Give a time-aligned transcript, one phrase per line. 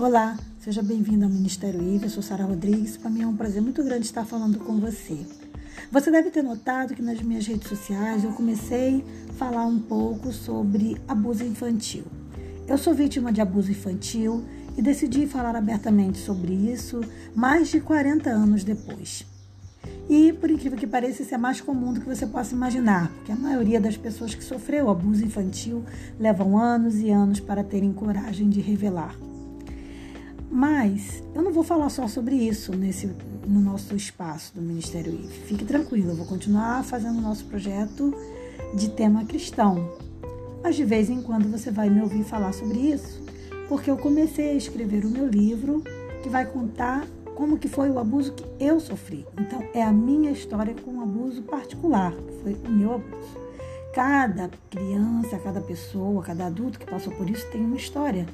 [0.00, 2.06] Olá, seja bem-vindo ao Ministério Livre.
[2.06, 2.96] Eu sou Sara Rodrigues.
[2.96, 5.26] Para mim é um prazer muito grande estar falando com você.
[5.92, 10.32] Você deve ter notado que nas minhas redes sociais eu comecei a falar um pouco
[10.32, 12.04] sobre abuso infantil.
[12.66, 14.42] Eu sou vítima de abuso infantil
[14.74, 17.02] e decidi falar abertamente sobre isso
[17.34, 19.26] mais de 40 anos depois.
[20.08, 23.32] E, por incrível que pareça, isso é mais comum do que você possa imaginar, porque
[23.32, 25.84] a maioria das pessoas que sofreu abuso infantil
[26.18, 29.14] levam anos e anos para terem coragem de revelar.
[30.50, 33.08] Mas eu não vou falar só sobre isso nesse,
[33.46, 35.46] no nosso espaço do Ministério IF.
[35.46, 38.12] Fique tranquilo, eu vou continuar fazendo o nosso projeto
[38.74, 39.92] de tema cristão.
[40.60, 43.22] Mas de vez em quando você vai me ouvir falar sobre isso,
[43.68, 45.84] porque eu comecei a escrever o meu livro
[46.20, 49.24] que vai contar como que foi o abuso que eu sofri.
[49.38, 53.38] Então é a minha história com um abuso particular, que foi o meu abuso.
[53.94, 58.26] Cada criança, cada pessoa, cada adulto que passou por isso tem uma história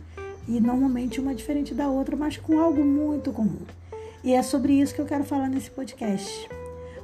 [0.49, 3.59] e normalmente uma diferente da outra, mas com algo muito comum.
[4.23, 6.49] E é sobre isso que eu quero falar nesse podcast.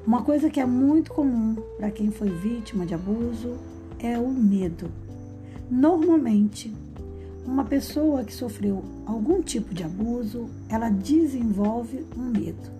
[0.06, 3.56] Uma coisa que é muito comum para quem foi vítima de abuso
[3.98, 4.90] é o medo.
[5.70, 6.74] Normalmente,
[7.46, 12.70] uma pessoa que sofreu algum tipo de abuso, ela desenvolve um medo,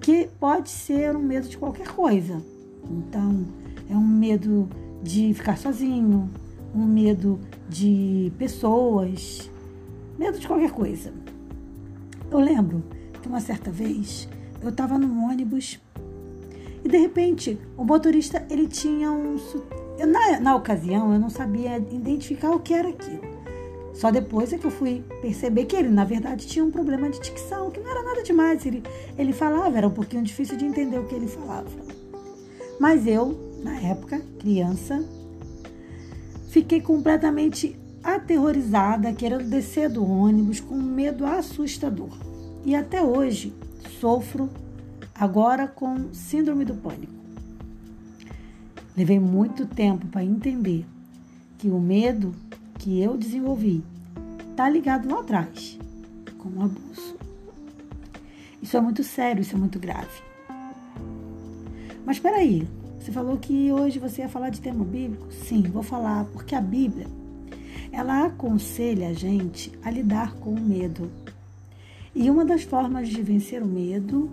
[0.00, 2.42] que pode ser um medo de qualquer coisa.
[2.90, 3.46] Então,
[3.90, 4.68] é um medo
[5.02, 6.30] de ficar sozinho,
[6.74, 9.50] um medo de pessoas,
[10.22, 11.12] medo de qualquer coisa.
[12.30, 12.84] Eu lembro
[13.20, 14.28] que uma certa vez
[14.62, 15.80] eu estava num ônibus
[16.84, 19.36] e de repente o motorista ele tinha um
[19.98, 23.32] eu, na, na ocasião eu não sabia identificar o que era aquilo.
[23.94, 27.20] Só depois é que eu fui perceber que ele, na verdade, tinha um problema de
[27.20, 28.64] dicção, que não era nada demais.
[28.64, 28.82] Ele,
[29.18, 31.68] ele falava, era um pouquinho difícil de entender o que ele falava.
[32.80, 35.04] Mas eu, na época, criança,
[36.48, 42.10] fiquei completamente aterrorizada, querendo descer do ônibus com um medo assustador.
[42.64, 43.52] E até hoje
[44.00, 44.48] sofro
[45.14, 47.12] agora com síndrome do pânico.
[48.96, 50.84] Levei muito tempo para entender
[51.58, 52.34] que o medo
[52.78, 53.82] que eu desenvolvi
[54.50, 55.78] está ligado lá atrás
[56.38, 57.16] com o abuso.
[58.60, 60.22] Isso é muito sério, isso é muito grave.
[62.04, 62.66] Mas espera aí,
[62.98, 65.32] você falou que hoje você ia falar de tema bíblico?
[65.32, 67.06] Sim, vou falar, porque a Bíblia
[67.92, 71.10] ela aconselha a gente a lidar com o medo.
[72.14, 74.30] E uma das formas de vencer o medo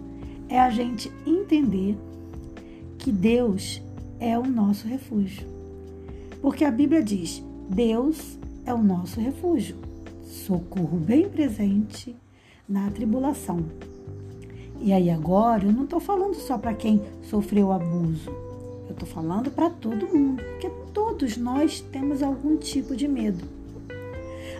[0.47, 1.97] é a gente entender
[2.97, 3.81] que Deus
[4.19, 5.47] é o nosso refúgio.
[6.41, 9.75] Porque a Bíblia diz: Deus é o nosso refúgio,
[10.23, 12.15] socorro bem presente
[12.67, 13.65] na tribulação.
[14.81, 18.29] E aí agora eu não estou falando só para quem sofreu abuso,
[18.87, 23.43] eu estou falando para todo mundo, porque todos nós temos algum tipo de medo.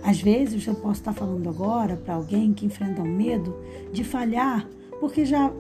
[0.03, 3.55] Às vezes eu posso estar falando agora para alguém que enfrenta um medo
[3.91, 4.67] de falhar
[4.99, 5.51] porque já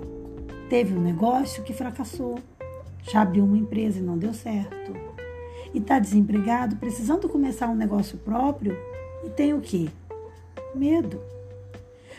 [0.69, 2.39] teve um negócio que fracassou,
[3.01, 4.93] já abriu uma empresa e não deu certo,
[5.73, 8.77] e está desempregado, precisando começar um negócio próprio
[9.25, 9.89] e tem o quê?
[10.75, 11.21] Medo.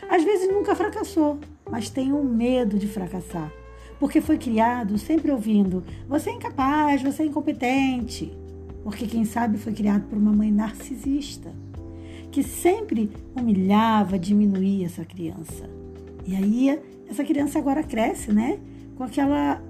[0.09, 1.39] Às vezes nunca fracassou,
[1.71, 3.53] mas tem um medo de fracassar
[4.01, 8.37] porque foi criado sempre ouvindo: você é incapaz, você é incompetente.
[8.83, 11.53] Porque quem sabe foi criado por uma mãe narcisista,
[12.31, 15.69] que sempre humilhava, diminuía essa criança.
[16.27, 18.59] E aí essa criança agora cresce, né?
[18.97, 19.63] Com aquela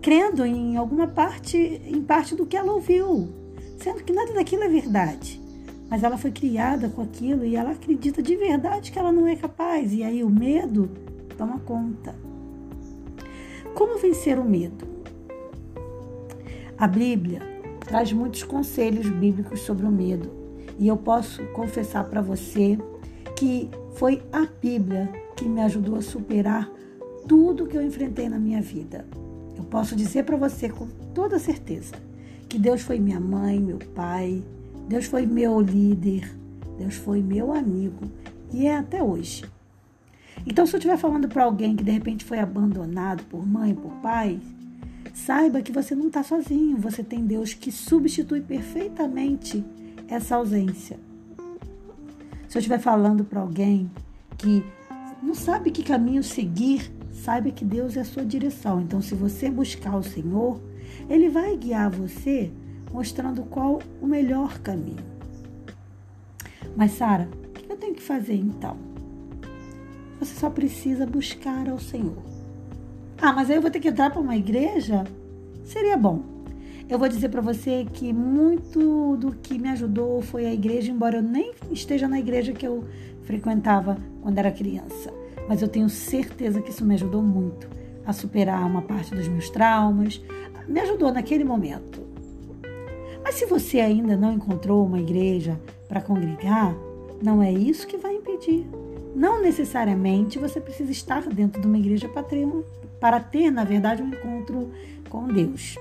[0.00, 3.28] crendo em alguma parte, em parte do que ela ouviu,
[3.78, 5.40] sendo que nada daquilo é verdade.
[5.90, 9.36] Mas ela foi criada com aquilo e ela acredita de verdade que ela não é
[9.36, 9.92] capaz.
[9.92, 10.90] E aí o medo
[11.36, 12.14] toma conta.
[13.74, 14.86] Como vencer o medo?
[16.76, 17.57] A Bíblia
[17.88, 20.30] traz muitos conselhos bíblicos sobre o medo.
[20.78, 22.78] E eu posso confessar para você
[23.34, 26.70] que foi a Bíblia que me ajudou a superar
[27.26, 29.06] tudo que eu enfrentei na minha vida.
[29.56, 31.94] Eu posso dizer para você com toda certeza
[32.48, 34.42] que Deus foi minha mãe, meu pai,
[34.86, 36.30] Deus foi meu líder,
[36.78, 38.06] Deus foi meu amigo
[38.52, 39.44] e é até hoje.
[40.46, 43.90] Então, se eu estiver falando para alguém que de repente foi abandonado por mãe, por
[43.96, 44.38] pai,
[45.28, 46.78] saiba que você não está sozinho.
[46.78, 49.62] Você tem Deus que substitui perfeitamente
[50.08, 50.98] essa ausência.
[52.48, 53.90] Se eu estiver falando para alguém
[54.38, 54.64] que
[55.22, 58.80] não sabe que caminho seguir, saiba que Deus é a sua direção.
[58.80, 60.58] Então, se você buscar o Senhor,
[61.10, 62.50] Ele vai guiar você
[62.90, 65.04] mostrando qual o melhor caminho.
[66.74, 68.78] Mas, Sara, o que eu tenho que fazer então?
[70.20, 72.22] Você só precisa buscar ao Senhor.
[73.20, 75.04] Ah, mas aí eu vou ter que entrar para uma igreja?
[75.68, 76.22] Seria bom.
[76.88, 81.18] Eu vou dizer para você que muito do que me ajudou foi a igreja, embora
[81.18, 82.84] eu nem esteja na igreja que eu
[83.24, 85.12] frequentava quando era criança.
[85.46, 87.68] Mas eu tenho certeza que isso me ajudou muito
[88.06, 90.22] a superar uma parte dos meus traumas,
[90.66, 92.00] me ajudou naquele momento.
[93.22, 96.74] Mas se você ainda não encontrou uma igreja para congregar,
[97.22, 98.66] não é isso que vai impedir.
[99.14, 102.48] Não necessariamente você precisa estar dentro de uma igreja para ter,
[102.98, 104.70] para ter na verdade, um encontro
[105.08, 105.76] com Deus.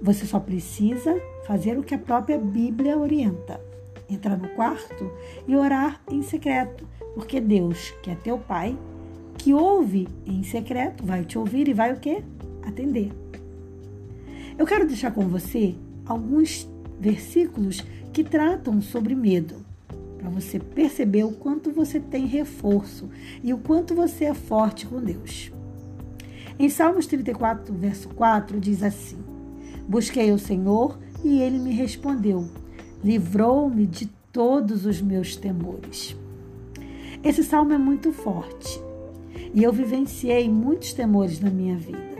[0.00, 3.60] Você só precisa fazer o que a própria Bíblia orienta.
[4.08, 5.10] Entrar no quarto
[5.48, 8.76] e orar em secreto, porque Deus, que é teu Pai,
[9.38, 12.22] que ouve em secreto, vai te ouvir e vai o quê?
[12.62, 13.10] Atender.
[14.58, 15.74] Eu quero deixar com você
[16.04, 16.68] alguns
[16.98, 19.56] versículos que tratam sobre medo,
[20.18, 23.10] para você perceber o quanto você tem reforço
[23.42, 25.52] e o quanto você é forte com Deus.
[26.58, 29.18] Em Salmos 34, verso 4, diz assim:
[29.86, 32.48] Busquei o Senhor e ele me respondeu,
[33.04, 36.16] livrou-me de todos os meus temores.
[37.22, 38.80] Esse salmo é muito forte
[39.52, 42.16] e eu vivenciei muitos temores na minha vida.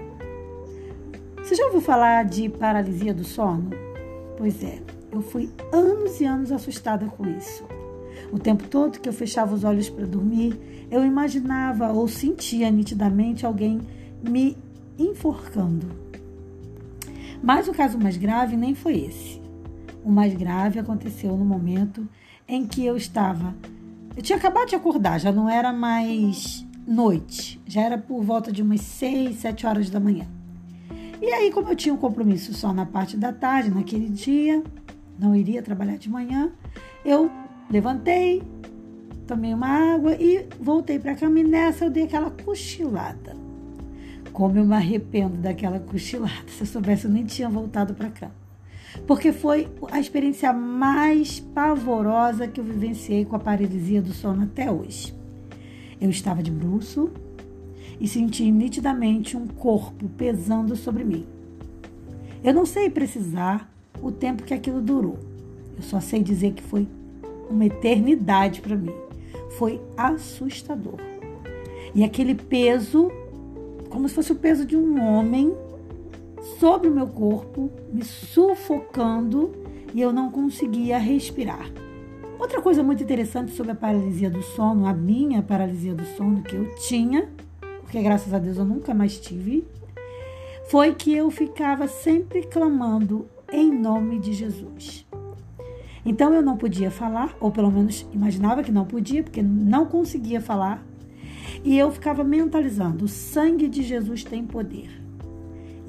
[1.42, 3.70] Você já ouviu falar de paralisia do sono?
[4.36, 7.64] Pois é, eu fui anos e anos assustada com isso.
[8.30, 13.46] O tempo todo que eu fechava os olhos para dormir, eu imaginava ou sentia nitidamente
[13.46, 13.80] alguém
[14.22, 14.56] me
[14.98, 15.86] enforcando.
[17.42, 19.40] Mas o caso mais grave nem foi esse.
[20.04, 22.08] O mais grave aconteceu no momento
[22.48, 23.54] em que eu estava.
[24.16, 28.62] Eu tinha acabado de acordar, já não era mais noite, já era por volta de
[28.62, 30.26] umas 6, 7 horas da manhã.
[31.20, 34.62] E aí, como eu tinha um compromisso só na parte da tarde, naquele dia,
[35.19, 36.52] não iria trabalhar de manhã,
[37.04, 37.30] eu
[37.70, 38.42] levantei,
[39.26, 43.45] tomei uma água e voltei para a cama e nessa eu dei aquela cochilada.
[44.36, 46.44] Como eu me arrependo daquela cochilada.
[46.46, 48.34] Se eu soubesse, eu nem tinha voltado para cama.
[49.06, 54.70] Porque foi a experiência mais pavorosa que eu vivenciei com a paralisia do sono até
[54.70, 55.14] hoje.
[55.98, 57.10] Eu estava de bruço,
[57.98, 61.24] e senti nitidamente um corpo pesando sobre mim.
[62.44, 63.72] Eu não sei precisar
[64.02, 65.18] o tempo que aquilo durou.
[65.78, 66.86] Eu só sei dizer que foi
[67.48, 68.92] uma eternidade para mim.
[69.56, 70.96] Foi assustador.
[71.94, 73.10] E aquele peso,
[73.96, 75.56] como se fosse o peso de um homem
[76.60, 79.52] sobre o meu corpo, me sufocando
[79.94, 81.70] e eu não conseguia respirar.
[82.38, 86.54] Outra coisa muito interessante sobre a paralisia do sono, a minha paralisia do sono que
[86.54, 87.31] eu tinha,
[87.81, 89.66] porque graças a Deus eu nunca mais tive,
[90.69, 95.06] foi que eu ficava sempre clamando em nome de Jesus.
[96.04, 100.38] Então eu não podia falar, ou pelo menos imaginava que não podia, porque não conseguia
[100.38, 100.84] falar.
[101.64, 104.91] E eu ficava mentalizando: o sangue de Jesus tem poder.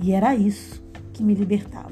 [0.01, 0.83] E era isso
[1.13, 1.91] que me libertava.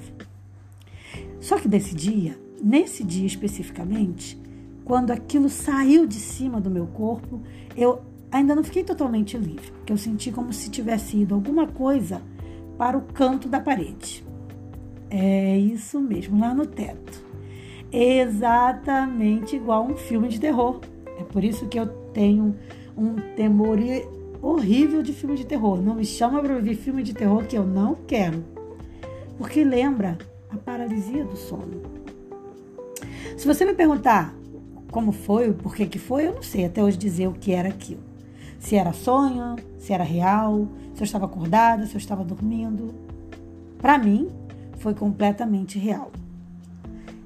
[1.40, 4.40] Só que desse dia, nesse dia especificamente,
[4.84, 7.42] quando aquilo saiu de cima do meu corpo,
[7.76, 8.02] eu
[8.32, 12.22] ainda não fiquei totalmente livre, porque eu senti como se tivesse ido alguma coisa
[12.78, 14.26] para o canto da parede.
[15.10, 17.24] É isso mesmo, lá no teto.
[17.92, 20.82] Exatamente igual um filme de terror.
[21.18, 22.56] É por isso que eu tenho
[22.98, 23.78] um temor
[24.42, 25.82] horrível de filme de terror.
[25.82, 28.44] Não me chama para ver filme de terror que eu não quero.
[29.38, 30.18] Porque lembra
[30.50, 31.82] a paralisia do sono.
[33.38, 34.34] Se você me perguntar
[34.92, 37.68] como foi, o porquê que foi, eu não sei até hoje dizer o que era
[37.68, 38.02] aquilo.
[38.60, 42.96] Se era sonho, se era real, se eu estava acordada, se eu estava dormindo.
[43.78, 44.30] Para mim,
[44.78, 46.12] foi completamente real.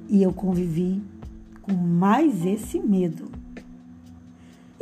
[0.10, 1.02] E eu convivi
[1.62, 3.39] com mais esse medo.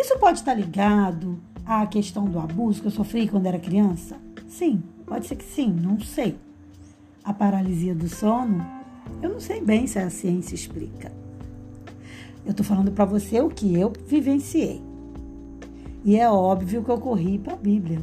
[0.08, 4.16] Isso pode estar ligado à questão do abuso que eu sofri quando era criança?
[4.48, 6.38] Sim, pode ser que sim, não sei.
[7.26, 8.66] A paralisia do sono,
[9.22, 11.12] eu não sei bem se a ciência explica.
[12.46, 14.82] Eu estou falando para você o que eu vivenciei.
[16.06, 18.00] E é óbvio que eu corri para a Bíblia.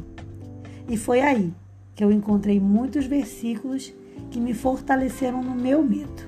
[0.87, 1.51] E foi aí
[1.95, 3.91] que eu encontrei muitos versículos
[4.29, 6.21] que me fortaleceram no meu medo.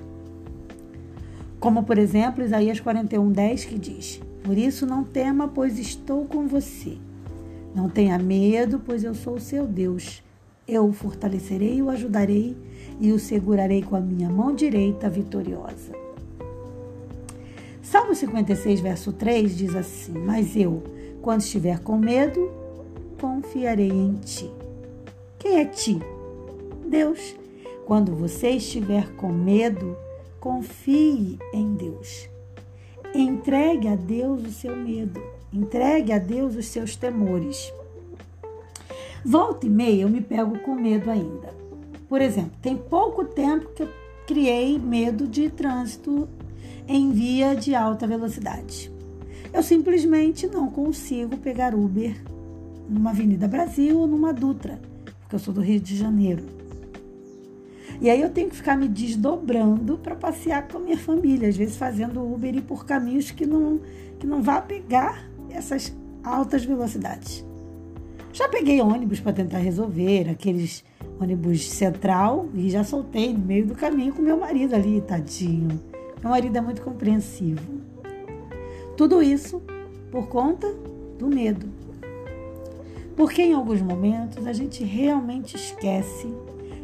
[1.60, 6.98] Como, por exemplo, Isaías 41:10 que diz: Por isso não tema, pois estou com você.
[7.75, 10.24] Não tenha medo, pois eu sou o seu Deus.
[10.66, 12.56] Eu o fortalecerei o ajudarei
[12.98, 15.92] e o segurarei com a minha mão direita vitoriosa.
[17.82, 20.82] Salmo 56, verso 3 diz assim: Mas eu,
[21.22, 22.50] quando estiver com medo,
[23.20, 24.50] confiarei em ti.
[25.38, 26.00] Quem é ti?
[26.88, 27.36] Deus.
[27.86, 29.98] Quando você estiver com medo,
[30.39, 32.30] confie em Deus.
[33.19, 35.19] Entregue a Deus o seu medo.
[35.51, 37.74] Entregue a Deus os seus temores.
[39.25, 41.50] Volta e meia eu me pego com medo ainda.
[42.07, 43.89] Por exemplo, tem pouco tempo que eu
[44.27, 46.29] criei medo de trânsito
[46.88, 48.91] em via de alta velocidade.
[49.51, 52.15] Eu simplesmente não consigo pegar Uber
[52.88, 54.79] numa Avenida Brasil ou numa Dutra,
[55.21, 56.43] porque eu sou do Rio de Janeiro.
[58.00, 61.58] E aí eu tenho que ficar me desdobrando para passear com a minha família, às
[61.58, 63.80] vezes fazendo Uber e por caminhos que não
[64.20, 67.46] que não vá pegar essas altas velocidades.
[68.34, 70.84] Já peguei ônibus para tentar resolver, aqueles
[71.20, 75.82] ônibus central, e já soltei no meio do caminho com meu marido ali, tadinho.
[76.22, 77.82] Meu marido é muito compreensivo.
[78.96, 79.62] Tudo isso
[80.12, 80.72] por conta
[81.18, 81.68] do medo.
[83.16, 86.27] Porque em alguns momentos a gente realmente esquece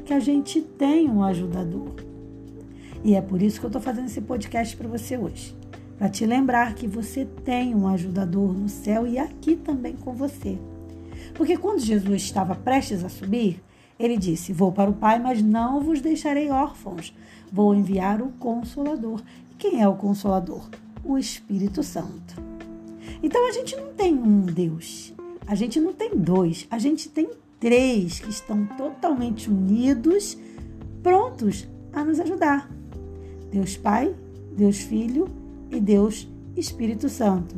[0.06, 1.94] que a gente tem um ajudador.
[3.04, 5.56] E é por isso que eu estou fazendo esse podcast para você hoje.
[5.98, 10.58] Para te lembrar que você tem um ajudador no céu e aqui também com você.
[11.34, 13.62] Porque quando Jesus estava prestes a subir,
[14.00, 17.14] ele disse: Vou para o Pai, mas não vos deixarei órfãos.
[17.52, 19.22] Vou enviar o Consolador.
[19.52, 20.70] E quem é o Consolador?
[21.04, 22.36] O Espírito Santo.
[23.22, 25.14] Então a gente não tem um Deus,
[25.48, 27.30] a gente não tem dois, a gente tem
[27.64, 30.38] três que estão totalmente unidos,
[31.02, 32.70] prontos a nos ajudar:
[33.50, 34.14] Deus Pai,
[34.52, 35.30] Deus Filho
[35.72, 36.28] e Deus
[36.58, 37.56] Espírito Santo.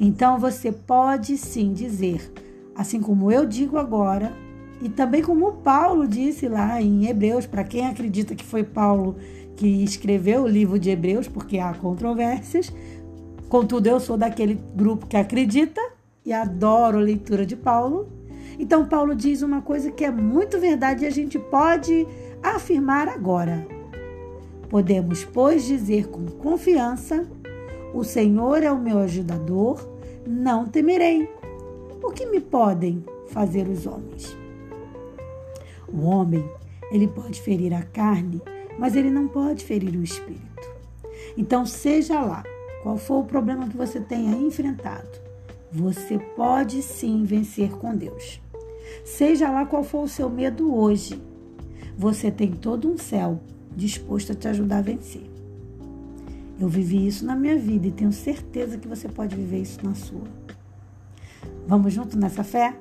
[0.00, 2.32] Então você pode sim dizer,
[2.74, 4.32] assim como eu digo agora,
[4.80, 9.16] e também como Paulo disse lá em Hebreus, para quem acredita que foi Paulo
[9.56, 12.72] que escreveu o livro de Hebreus, porque há controvérsias.
[13.46, 15.82] Contudo, eu sou daquele grupo que acredita
[16.24, 18.23] e adoro a leitura de Paulo.
[18.58, 22.06] Então, Paulo diz uma coisa que é muito verdade e a gente pode
[22.42, 23.66] afirmar agora.
[24.68, 27.26] Podemos, pois, dizer com confiança:
[27.92, 29.88] O Senhor é o meu ajudador,
[30.26, 31.28] não temerei.
[32.02, 34.36] O que me podem fazer os homens?
[35.88, 36.44] O homem,
[36.90, 38.40] ele pode ferir a carne,
[38.78, 40.44] mas ele não pode ferir o espírito.
[41.36, 42.44] Então, seja lá
[42.82, 45.08] qual for o problema que você tenha enfrentado,
[45.72, 48.43] você pode sim vencer com Deus.
[49.04, 51.20] Seja lá qual for o seu medo hoje,
[51.96, 53.40] você tem todo um céu
[53.76, 55.22] disposto a te ajudar a vencer.
[56.60, 59.94] Eu vivi isso na minha vida e tenho certeza que você pode viver isso na
[59.94, 60.22] sua.
[61.66, 62.76] Vamos junto nessa fé?